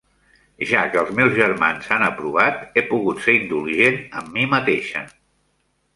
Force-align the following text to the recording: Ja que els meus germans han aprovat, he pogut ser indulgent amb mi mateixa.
Ja 0.69 0.79
que 0.93 0.97
els 1.01 1.11
meus 1.19 1.35
germans 1.39 1.91
han 1.97 2.07
aprovat, 2.07 2.65
he 2.81 2.85
pogut 2.89 3.23
ser 3.27 3.37
indulgent 3.43 4.03
amb 4.23 4.35
mi 4.39 4.49
mateixa. 4.59 5.05